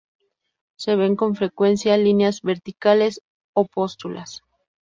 Se 0.77 0.95
ven 0.95 1.15
con 1.15 1.35
frecuencia 1.35 1.95
líneas 1.95 2.41
verticales 2.41 3.21
o 3.53 3.65
pústulas. 3.67 4.41